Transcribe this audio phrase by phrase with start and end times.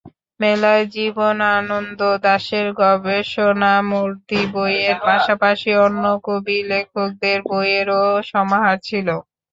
[0.39, 9.07] মেলায় জীবনানন্দ দাশের গবেষণামর্ধী বইয়ের পাশাপাশি অন্য কবি-লেখকদের বইয়েরও সমাহার ছিল।